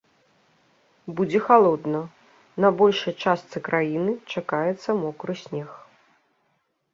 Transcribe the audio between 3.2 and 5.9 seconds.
частцы краіны чакаецца мокры снег.